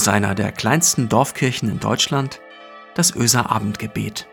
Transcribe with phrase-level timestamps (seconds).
[0.00, 2.40] aus einer der kleinsten Dorfkirchen in Deutschland,
[2.94, 4.26] das Öser Abendgebet.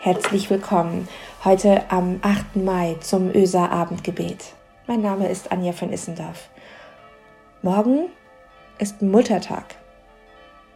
[0.00, 1.08] Herzlich willkommen
[1.42, 2.56] heute am 8.
[2.56, 4.52] Mai zum Öser Abendgebet.
[4.86, 6.50] Mein Name ist Anja von Issendorf.
[7.62, 8.10] Morgen
[8.78, 9.76] ist Muttertag.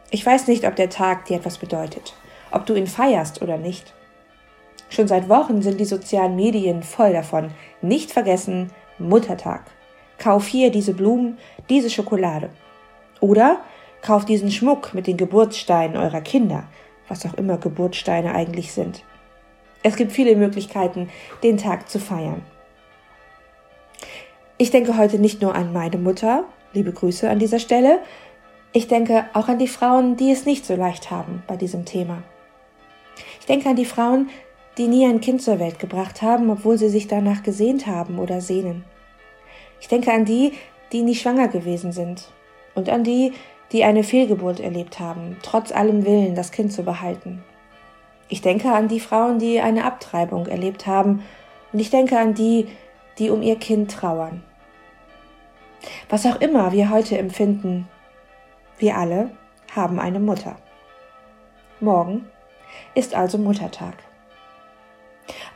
[0.09, 2.14] Ich weiß nicht, ob der Tag dir etwas bedeutet,
[2.50, 3.93] ob du ihn feierst oder nicht.
[4.93, 7.51] Schon seit Wochen sind die sozialen Medien voll davon.
[7.81, 9.63] Nicht vergessen, Muttertag.
[10.18, 11.39] Kauf hier diese Blumen,
[11.71, 12.51] diese Schokolade.
[13.18, 13.61] Oder
[14.03, 16.65] kauf diesen Schmuck mit den Geburtssteinen eurer Kinder,
[17.09, 19.03] was auch immer Geburtssteine eigentlich sind.
[19.82, 21.09] Es gibt viele Möglichkeiten,
[21.43, 22.43] den Tag zu feiern.
[24.59, 28.01] Ich denke heute nicht nur an meine Mutter, liebe Grüße an dieser Stelle,
[28.75, 32.23] ich denke auch an die Frauen, die es nicht so leicht haben bei diesem Thema.
[33.41, 34.29] Ich denke an die Frauen,
[34.78, 38.41] die nie ein Kind zur Welt gebracht haben, obwohl sie sich danach gesehnt haben oder
[38.41, 38.84] sehnen.
[39.81, 40.53] Ich denke an die,
[40.92, 42.31] die nie schwanger gewesen sind
[42.75, 43.33] und an die,
[43.73, 47.43] die eine Fehlgeburt erlebt haben, trotz allem Willen, das Kind zu behalten.
[48.28, 51.23] Ich denke an die Frauen, die eine Abtreibung erlebt haben
[51.73, 52.69] und ich denke an die,
[53.19, 54.43] die um ihr Kind trauern.
[56.09, 57.89] Was auch immer wir heute empfinden,
[58.78, 59.31] wir alle
[59.75, 60.56] haben eine Mutter.
[61.81, 62.27] Morgen
[62.95, 63.95] ist also Muttertag.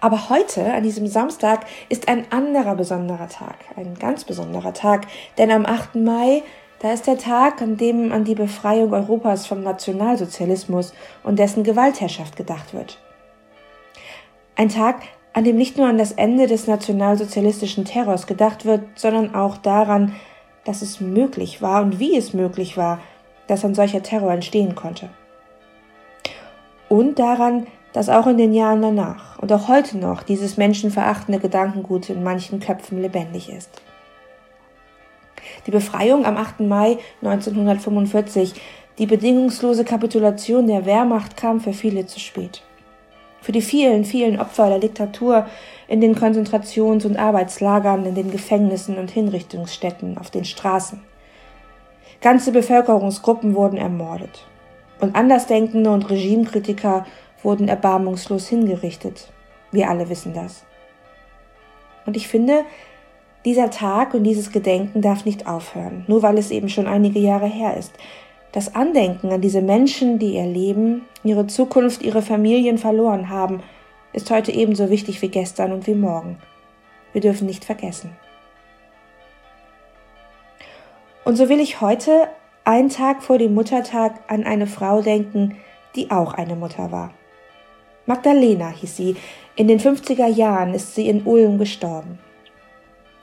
[0.06, 5.50] Aber heute, an diesem Samstag, ist ein anderer besonderer Tag, ein ganz besonderer Tag, denn
[5.50, 5.96] am 8.
[5.96, 6.44] Mai,
[6.78, 12.36] da ist der Tag, an dem an die Befreiung Europas vom Nationalsozialismus und dessen Gewaltherrschaft
[12.36, 13.00] gedacht wird.
[14.54, 19.34] Ein Tag, an dem nicht nur an das Ende des nationalsozialistischen Terrors gedacht wird, sondern
[19.34, 20.14] auch daran,
[20.64, 23.00] dass es möglich war und wie es möglich war,
[23.48, 25.08] dass ein solcher Terror entstehen konnte.
[26.88, 32.10] Und daran, dass auch in den Jahren danach und auch heute noch dieses menschenverachtende Gedankengut
[32.10, 33.70] in manchen Köpfen lebendig ist.
[35.66, 36.60] Die Befreiung am 8.
[36.60, 38.52] Mai 1945,
[38.98, 42.62] die bedingungslose Kapitulation der Wehrmacht kam für viele zu spät.
[43.40, 45.46] Für die vielen, vielen Opfer der Diktatur
[45.88, 51.00] in den Konzentrations- und Arbeitslagern, in den Gefängnissen und Hinrichtungsstätten, auf den Straßen.
[52.20, 54.44] Ganze Bevölkerungsgruppen wurden ermordet.
[55.00, 57.06] Und Andersdenkende und Regimekritiker
[57.46, 59.32] wurden erbarmungslos hingerichtet.
[59.70, 60.64] Wir alle wissen das.
[62.04, 62.64] Und ich finde,
[63.44, 67.46] dieser Tag und dieses Gedenken darf nicht aufhören, nur weil es eben schon einige Jahre
[67.46, 67.92] her ist.
[68.50, 73.62] Das Andenken an diese Menschen, die ihr Leben, ihre Zukunft, ihre Familien verloren haben,
[74.12, 76.38] ist heute ebenso wichtig wie gestern und wie morgen.
[77.12, 78.10] Wir dürfen nicht vergessen.
[81.24, 82.28] Und so will ich heute,
[82.64, 85.58] einen Tag vor dem Muttertag, an eine Frau denken,
[85.94, 87.14] die auch eine Mutter war.
[88.06, 89.16] Magdalena hieß sie.
[89.56, 92.18] In den 50er Jahren ist sie in Ulm gestorben.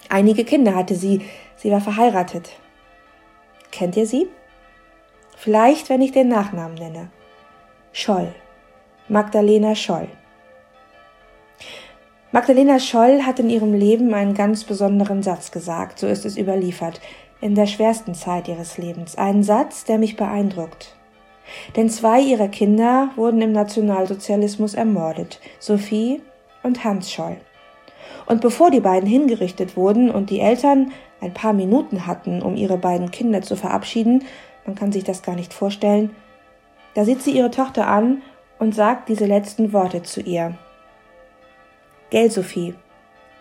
[0.10, 1.22] Einige Kinder hatte sie.
[1.56, 2.52] Sie war verheiratet.
[3.72, 4.28] Kennt ihr sie?
[5.38, 7.10] Vielleicht, wenn ich den Nachnamen nenne.
[7.92, 8.34] Scholl.
[9.08, 10.08] Magdalena Scholl.
[12.32, 17.00] Magdalena Scholl hat in ihrem Leben einen ganz besonderen Satz gesagt, so ist es überliefert,
[17.42, 19.18] in der schwersten Zeit ihres Lebens.
[19.18, 20.96] Einen Satz, der mich beeindruckt.
[21.76, 26.22] Denn zwei ihrer Kinder wurden im Nationalsozialismus ermordet, Sophie
[26.62, 27.38] und Hans Scholl.
[28.26, 32.78] Und bevor die beiden hingerichtet wurden und die Eltern ein paar Minuten hatten, um ihre
[32.78, 34.24] beiden Kinder zu verabschieden,
[34.66, 36.16] man kann sich das gar nicht vorstellen,
[36.96, 38.22] da sieht sie ihre Tochter an
[38.60, 40.58] und sagt diese letzten Worte zu ihr.
[42.12, 42.76] Gell, Sophie,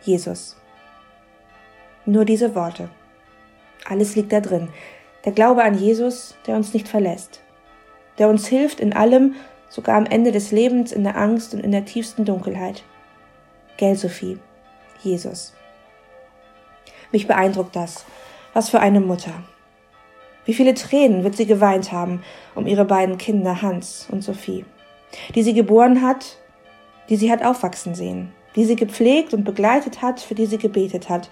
[0.00, 0.56] Jesus.
[2.06, 2.88] Nur diese Worte.
[3.88, 4.68] Alles liegt da drin.
[5.24, 7.41] Der Glaube an Jesus, der uns nicht verlässt
[8.18, 9.34] der uns hilft in allem,
[9.68, 12.84] sogar am Ende des Lebens in der Angst und in der tiefsten Dunkelheit.
[13.76, 14.38] Gell, Sophie,
[15.02, 15.54] Jesus.
[17.10, 18.04] Mich beeindruckt das.
[18.54, 19.32] Was für eine Mutter.
[20.44, 22.22] Wie viele Tränen wird sie geweint haben
[22.54, 24.64] um ihre beiden Kinder Hans und Sophie,
[25.34, 26.36] die sie geboren hat,
[27.08, 31.08] die sie hat aufwachsen sehen, die sie gepflegt und begleitet hat, für die sie gebetet
[31.08, 31.30] hat.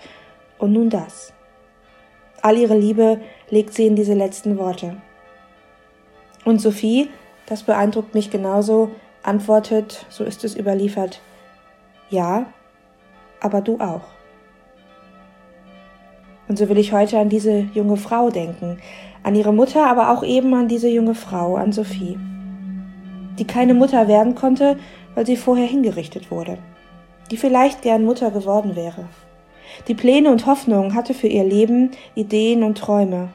[0.58, 1.32] Und nun das.
[2.42, 3.20] All ihre Liebe
[3.50, 4.96] legt sie in diese letzten Worte.
[6.44, 7.08] Und Sophie,
[7.46, 8.90] das beeindruckt mich genauso,
[9.22, 11.20] antwortet, so ist es überliefert,
[12.08, 12.46] ja,
[13.40, 14.02] aber du auch.
[16.48, 18.80] Und so will ich heute an diese junge Frau denken,
[19.22, 22.18] an ihre Mutter, aber auch eben an diese junge Frau, an Sophie,
[23.38, 24.78] die keine Mutter werden konnte,
[25.14, 26.58] weil sie vorher hingerichtet wurde,
[27.30, 29.04] die vielleicht gern Mutter geworden wäre,
[29.88, 33.28] die Pläne und Hoffnungen hatte für ihr Leben, Ideen und Träume,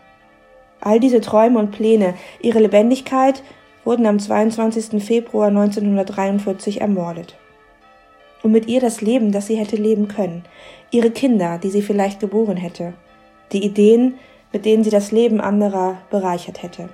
[0.85, 3.41] All diese Träume und Pläne, ihre Lebendigkeit
[3.85, 5.03] wurden am 22.
[5.03, 7.35] Februar 1943 ermordet.
[8.43, 10.43] und mit ihr das Leben, das sie hätte leben können,
[10.91, 12.93] ihre Kinder, die sie vielleicht geboren hätte,
[13.51, 14.19] die Ideen,
[14.53, 16.89] mit denen sie das Leben anderer bereichert hätte.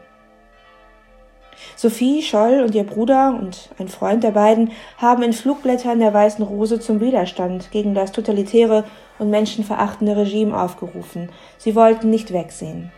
[1.75, 6.45] Sophie Scholl und ihr Bruder und ein Freund der beiden haben in Flugblättern der Weißen
[6.45, 8.85] Rose zum Widerstand gegen das totalitäre
[9.19, 11.27] und menschenverachtende Regime aufgerufen.
[11.57, 12.93] Sie wollten nicht wegsehen.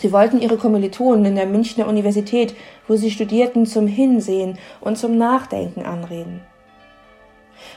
[0.00, 2.54] Sie wollten ihre Kommilitonen in der Münchner Universität,
[2.86, 6.40] wo sie studierten, zum Hinsehen und zum Nachdenken anreden.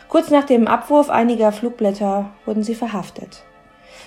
[0.07, 3.43] Kurz nach dem Abwurf einiger Flugblätter wurden sie verhaftet.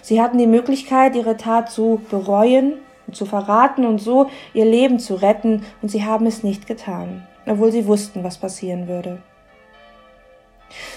[0.03, 2.75] Sie hatten die Möglichkeit, ihre Tat zu bereuen
[3.07, 7.27] und zu verraten und so ihr Leben zu retten, und sie haben es nicht getan,
[7.47, 9.23] obwohl sie wussten, was passieren würde.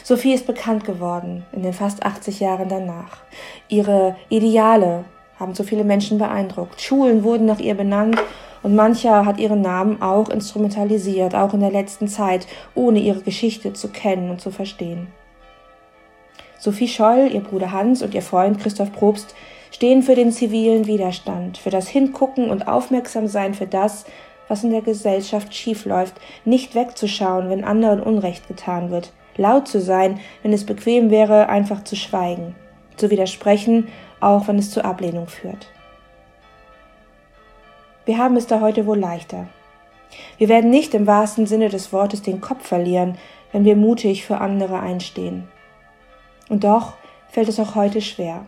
[0.03, 3.17] Sophie ist bekannt geworden in den fast 80 Jahren danach.
[3.67, 5.05] Ihre Ideale
[5.39, 6.81] haben so viele Menschen beeindruckt.
[6.81, 8.17] Schulen wurden nach ihr benannt
[8.63, 13.73] und mancher hat ihren Namen auch instrumentalisiert, auch in der letzten Zeit, ohne ihre Geschichte
[13.73, 15.07] zu kennen und zu verstehen.
[16.59, 19.35] Sophie Scholl, ihr Bruder Hans und ihr Freund Christoph Probst
[19.71, 24.05] stehen für den zivilen Widerstand, für das Hingucken und Aufmerksamsein für das,
[24.47, 30.19] was in der Gesellschaft schiefläuft, nicht wegzuschauen, wenn anderen Unrecht getan wird, laut zu sein,
[30.41, 32.55] wenn es bequem wäre, einfach zu schweigen,
[32.95, 33.87] zu widersprechen,
[34.19, 35.67] auch wenn es zur Ablehnung führt.
[38.05, 39.47] Wir haben es da heute wohl leichter.
[40.37, 43.17] Wir werden nicht im wahrsten Sinne des Wortes den Kopf verlieren,
[43.51, 45.47] wenn wir mutig für andere einstehen.
[46.49, 46.93] Und doch
[47.29, 48.45] fällt es auch heute schwer.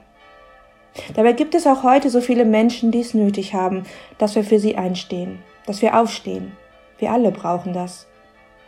[1.13, 3.83] Dabei gibt es auch heute so viele Menschen, die es nötig haben,
[4.17, 6.53] dass wir für sie einstehen, dass wir aufstehen.
[6.97, 8.07] Wir alle brauchen das.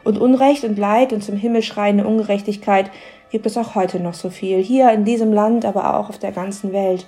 [0.03, 2.89] Und Unrecht und Leid und zum Himmel schreiende Ungerechtigkeit
[3.31, 6.31] gibt es auch heute noch so viel, hier in diesem Land, aber auch auf der
[6.31, 7.07] ganzen Welt.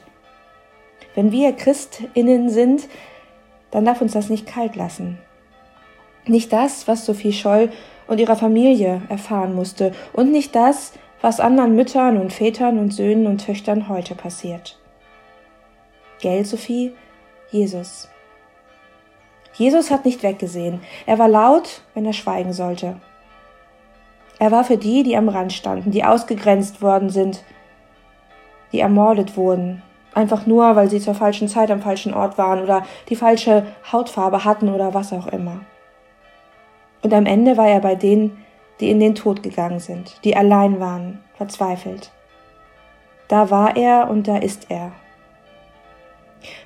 [1.15, 2.87] Wenn wir Christinnen sind,
[3.71, 5.19] dann darf uns das nicht kalt lassen.
[6.25, 7.69] Nicht das, was Sophie Scholl
[8.07, 13.27] und ihrer Familie erfahren musste, und nicht das, was anderen Müttern und Vätern und Söhnen
[13.27, 14.79] und Töchtern heute passiert.
[16.21, 16.93] Gell, Sophie?
[17.51, 18.09] Jesus.
[19.53, 20.81] Jesus hat nicht weggesehen.
[21.05, 22.99] Er war laut, wenn er schweigen sollte.
[24.39, 27.44] Er war für die, die am Rand standen, die ausgegrenzt worden sind,
[28.71, 29.81] die ermordet wurden,
[30.13, 34.44] einfach nur, weil sie zur falschen Zeit am falschen Ort waren oder die falsche Hautfarbe
[34.44, 35.62] hatten oder was auch immer.
[37.01, 38.44] Und am Ende war er bei denen,
[38.80, 42.12] die in den Tod gegangen sind, die allein waren, verzweifelt.
[43.27, 44.91] Da war er und da ist er.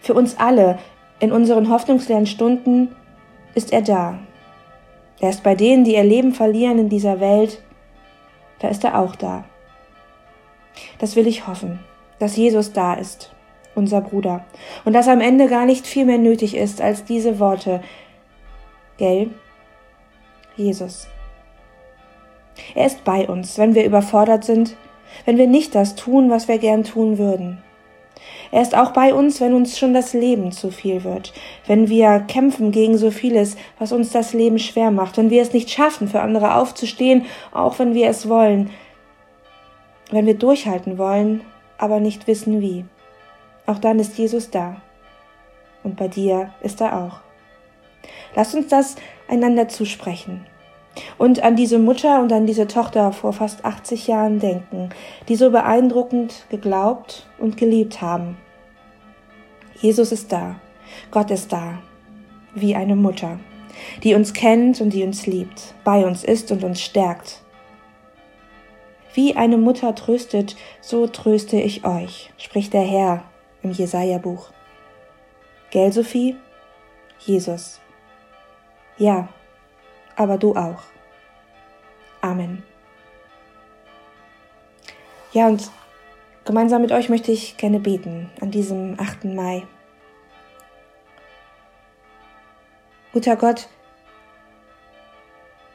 [0.01, 0.79] Für uns alle
[1.19, 2.95] in unseren hoffnungsleeren Stunden
[3.55, 4.19] ist er da.
[5.19, 7.61] Er ist bei denen, die ihr Leben verlieren in dieser Welt,
[8.59, 9.45] da ist er auch da.
[10.99, 11.79] Das will ich hoffen,
[12.19, 13.33] dass Jesus da ist,
[13.75, 14.45] unser Bruder,
[14.85, 17.81] und dass am Ende gar nicht viel mehr nötig ist als diese Worte.
[18.97, 19.31] Gell?
[20.55, 21.07] Jesus.
[22.75, 24.75] Er ist bei uns, wenn wir überfordert sind,
[25.25, 27.61] wenn wir nicht das tun, was wir gern tun würden.
[28.51, 31.33] Er ist auch bei uns, wenn uns schon das Leben zu viel wird,
[31.65, 35.53] wenn wir kämpfen gegen so vieles, was uns das Leben schwer macht, wenn wir es
[35.53, 38.69] nicht schaffen, für andere aufzustehen, auch wenn wir es wollen,
[40.11, 41.41] wenn wir durchhalten wollen,
[41.77, 42.85] aber nicht wissen wie.
[43.65, 44.81] Auch dann ist Jesus da.
[45.83, 47.19] Und bei dir ist er auch.
[48.35, 48.95] Lass uns das
[49.27, 50.45] einander zusprechen
[51.17, 54.89] und an diese Mutter und an diese Tochter vor fast 80 Jahren denken,
[55.27, 58.37] die so beeindruckend geglaubt und geliebt haben.
[59.79, 60.55] Jesus ist da,
[61.11, 61.79] Gott ist da,
[62.55, 63.39] wie eine Mutter,
[64.03, 67.41] die uns kennt und die uns liebt, bei uns ist und uns stärkt.
[69.13, 73.23] Wie eine Mutter tröstet, so tröste ich euch, spricht der Herr
[73.63, 74.49] im Jesaja-Buch.
[75.71, 76.35] Gell, Sophie?
[77.19, 77.79] Jesus.
[78.97, 79.27] Ja,
[80.15, 80.83] aber du auch.
[82.21, 82.63] Amen.
[85.33, 85.69] Ja, und
[86.45, 89.25] gemeinsam mit euch möchte ich gerne beten an diesem 8.
[89.25, 89.63] Mai.
[93.13, 93.67] Guter Gott,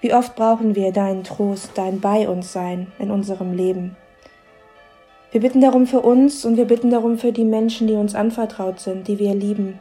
[0.00, 3.96] wie oft brauchen wir deinen Trost, dein Bei uns sein in unserem Leben.
[5.30, 8.80] Wir bitten darum für uns und wir bitten darum für die Menschen, die uns anvertraut
[8.80, 9.78] sind, die wir lieben.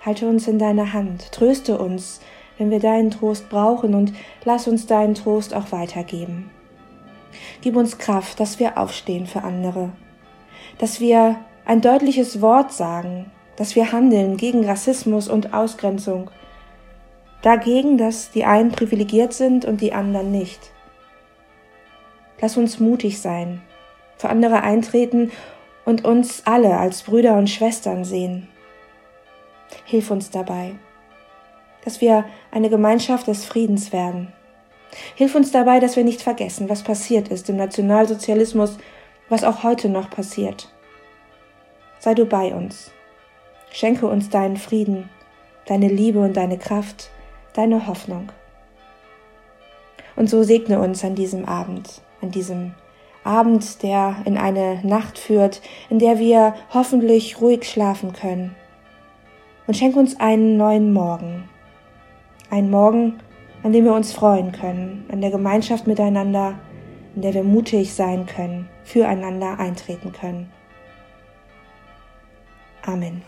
[0.00, 2.20] Halte uns in deiner Hand, tröste uns,
[2.58, 4.12] wenn wir deinen Trost brauchen und
[4.44, 6.50] lass uns deinen Trost auch weitergeben.
[7.60, 9.90] Gib uns Kraft, dass wir aufstehen für andere,
[10.78, 16.30] dass wir ein deutliches Wort sagen, dass wir handeln gegen Rassismus und Ausgrenzung,
[17.42, 20.72] dagegen, dass die einen privilegiert sind und die anderen nicht.
[22.40, 23.62] Lass uns mutig sein,
[24.16, 25.30] für andere eintreten
[25.84, 28.48] und uns alle als Brüder und Schwestern sehen.
[29.84, 30.74] Hilf uns dabei
[31.84, 34.32] dass wir eine Gemeinschaft des Friedens werden,
[35.14, 38.78] Hilf uns dabei, dass wir nicht vergessen, was passiert ist im Nationalsozialismus,
[39.28, 40.68] was auch heute noch passiert.
[41.98, 42.90] Sei du bei uns.
[43.70, 45.08] Schenke uns deinen Frieden,
[45.66, 47.10] deine Liebe und deine Kraft,
[47.54, 48.30] deine Hoffnung.
[50.14, 52.74] Und so segne uns an diesem Abend, an diesem
[53.24, 58.54] Abend, der in eine Nacht führt, in der wir hoffentlich ruhig schlafen können.
[59.66, 61.48] Und schenk uns einen neuen Morgen.
[62.52, 63.18] Einen Morgen,
[63.62, 66.58] an dem wir uns freuen können, an der Gemeinschaft miteinander,
[67.14, 70.52] in der wir mutig sein können, füreinander eintreten können.
[72.84, 73.22] Amen.